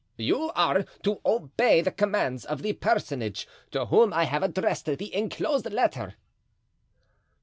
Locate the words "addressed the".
4.41-5.13